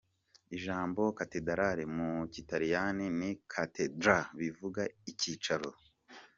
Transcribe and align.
Ijambo 0.57 1.01
Cathedrale 1.19 1.83
mu 1.95 2.09
kilatini 2.33 3.05
ni 3.19 3.31
cathedra 3.51 4.17
bivuga 4.39 4.81
‘icyicaro’. 5.11 5.69